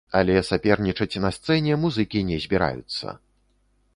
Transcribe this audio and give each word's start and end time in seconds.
Але 0.19 0.35
сапернічаць 0.45 1.19
на 1.25 1.29
сцэне 1.35 1.77
музыкі 1.83 2.23
не 2.31 2.37
збіраюцца! 2.45 3.07